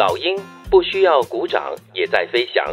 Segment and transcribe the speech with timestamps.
[0.00, 0.34] 老鹰
[0.70, 2.64] 不需要鼓掌也在飞翔，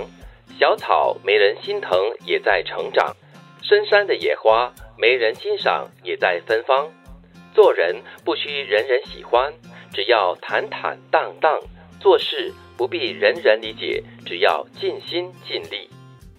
[0.58, 1.92] 小草没人心疼
[2.26, 3.14] 也在成长，
[3.62, 6.90] 深山的野花没人欣赏也在芬芳。
[7.54, 9.54] 做人不需人人喜欢，
[9.94, 11.60] 只要坦坦荡荡；
[12.00, 15.90] 做事不必人人理解，只要尽心尽力。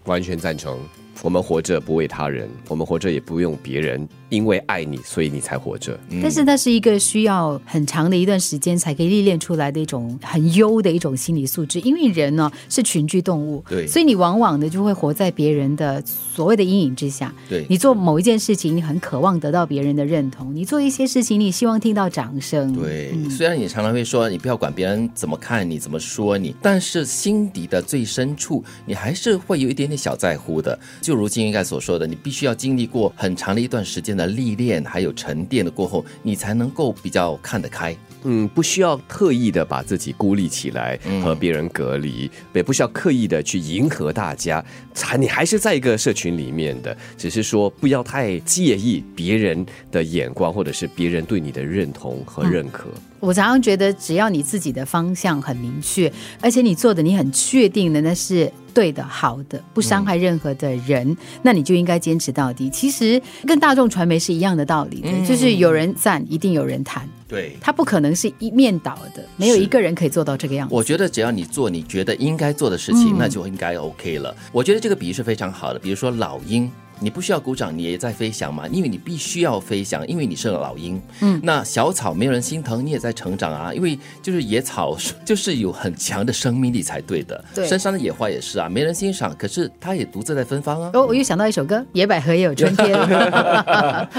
[0.07, 0.81] 完全赞成。
[1.23, 4.09] 我们活着不为他人，我们活着也不用别人。
[4.31, 5.99] 因为爱你，所以你才活着。
[6.23, 11.81] 但是，那是一个需要很长的一段时间才可以历练出来的一种很优的一种心理素质。
[11.81, 17.35] 因为人呢是群居动物，对，所以你往往的就会活在别人的所谓的阴影之下。
[17.49, 22.71] 对，你做某一件事情，你很渴望得到别人的认同；你做一些事情，你希望听到掌声。
[22.75, 30.79] 对，虽然你常常会说你不要管别人怎么看你、怎么说你，但是心底的最深处，你还是会有一点点小在乎的。
[31.09, 34.15] 就如今应该所说的，你必须要经历过很长的一段时间。
[34.15, 37.97] 的历练还有沉淀的过后，你才能够比较看得开。
[38.25, 44.63] 嗯，不需要特意的把自己孤立起来，和别人隔离，也不需要刻意的去迎合大家。
[44.93, 52.91] 才你还是在一个社群里面的，只是说不要太介意别人的眼光，或者是别人对你的认同和认可。
[53.21, 62.71] 我常常觉得，只要你自己的方向很明确，而且你做的你很确定的那是对的、好的，不伤害任何的人，那你就应该坚持到底。
[62.71, 67.09] 其实跟大众传媒是一样的道理的，就是有人赞，一定有人谈。
[67.27, 70.75] 对，他不可能是一面倒的，没有一个人可以做到这个样子。
[70.75, 74.35] 我觉得只要你做你觉得应该做的事情，那就应该 OK 了。
[74.53, 76.71] 我觉得这个比喻是非常好的，比如说老鹰。
[77.01, 78.67] 你不需要鼓掌，你也在飞翔嘛？
[78.69, 81.01] 因为你必须要飞翔，因为你是个老鹰。
[81.21, 83.73] 嗯，那小草没有人心疼，你也在成长啊。
[83.73, 87.45] 因为就是野草， 就是有很强的生命力才对的。
[87.55, 90.91] 对，山上的野花也是啊，没人欣赏，可是它也独自在芬芳啊。
[90.95, 92.89] 哦，我又想到一首歌，《野百合也有春天》。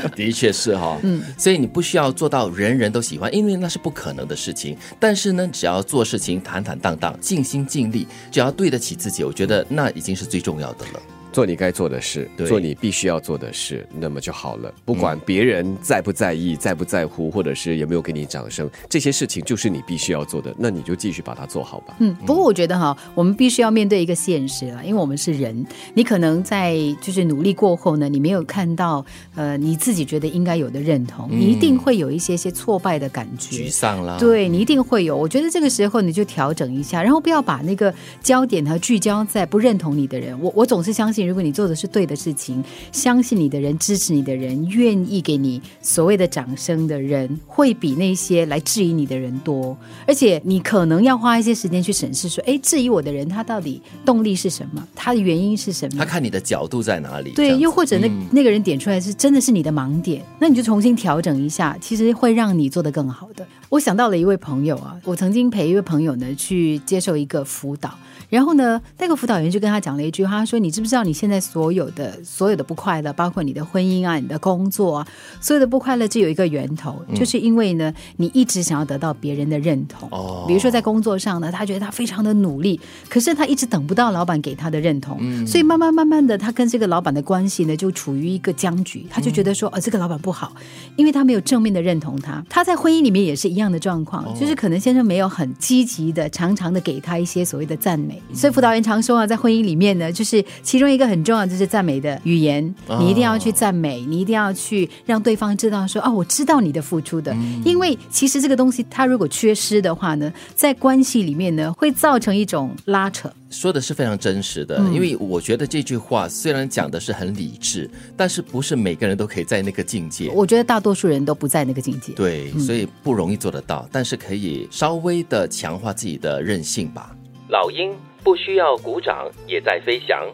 [0.16, 0.98] 的确是哈。
[1.04, 4.78] 嗯，所以你不需要做到人人都喜欢，因为那是不可能的事情。
[5.00, 11.02] 但是呢，只要做事情坦坦荡荡、尽心尽力，只要对得起自己，我觉得那已经是最重要的了。
[11.32, 14.74] 做你该做的事，做你必须要做的事，那么就好了。
[14.84, 21.96] 不管别人在不在意、在不在乎，或者是有没有给你掌声，这些事情就是你必须要做的，那你就继续把它做好吧。
[22.00, 25.66] 嗯，不过我觉得哈，我们必须要面对一个现实了，因为我们是人。
[25.94, 34.18] 你可能在就是努力过后呢，你没有看到呃你自己觉得应该有的认同，你一定会有一些些挫败的感觉，沮丧了。
[34.18, 35.16] 对你一定会有。
[35.16, 40.36] 我觉得这个时候你就调整一下，然后不要把那个焦点和聚焦在不认同你的人。
[40.42, 41.19] 我我总是相信。
[41.26, 49.78] 如果你做的是对的事情，相信你的人、支持你的人、愿意给你所谓的掌声的人，会比那些来质疑你的人多。
[50.08, 54.88] 而且你可能要花一些时间去审视，说：哎，质疑我的人他到底动力是什么？
[54.96, 56.00] 他的原因是什么？
[56.00, 57.32] 他看你的角度在哪里？
[57.32, 63.46] 对，又或者那那个人点出来是真的是你的盲点，那你就重新调整一下，其实会让你做得更好的。
[63.70, 67.92] 我想到了一位朋友啊，我曾经陪一位朋友呢去接受一个辅导。
[68.30, 75.08] 然后呢，那个辅导员就跟他讲了一句话，他说：“你知不知道你现在所有的所有的不快乐，包括你的婚姻啊、你的工作啊，
[75.42, 80.08] 所有的不快乐，只有一个源头，就是因为呢，你一直想要得到别人的认同。
[80.12, 89.08] 哦，比如说在工作上呢，他觉得他非常的努力，可是他一直等不到老板给他的认同，所以慢慢慢慢的，他跟这个老板的关系呢，就处于一个僵局。
[89.10, 90.54] 他就觉得说，呃，这个老板不好，
[90.96, 92.46] 因为他没有正面的认同他。
[92.48, 102.64] 他在婚姻里面也是一样的状况，就是可能先生没有很积极的、常常的给他一些所谓的赞美。”所以辅导员常说啊，在婚姻里面呢，就是其中一个很重要就是赞美的语言，
[103.00, 107.36] 你一定要去赞美，你一定要去让对方知道说啊，我知道你的付出的。
[107.64, 113.32] 因为其实这个东西，它如果缺失的话呢，在关系里面呢，会造成一种拉扯。
[113.50, 120.32] 说的是非常真实的，因为我觉得这句话虽然讲的是很理智，但是不是每个人都可以在那个境界。
[120.34, 122.14] 我觉得大多数人都不在那个境界。
[122.14, 127.16] 对，所以不容易做得到，但是可以稍微的强化自己的韧性吧。
[127.50, 127.96] 老鹰。
[128.22, 130.28] 不需要鼓掌也在飞翔，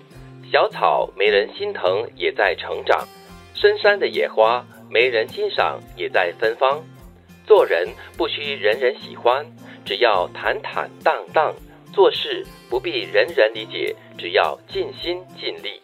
[0.51, 3.07] 小草没人心疼也在成长，
[3.53, 6.81] 深山的野花没人欣赏也在芬芳。
[7.45, 7.87] 做人
[8.17, 9.45] 不需人人喜欢，
[9.85, 11.53] 只要坦坦荡荡；
[11.93, 15.82] 做事不必人人理解，只要尽心尽力。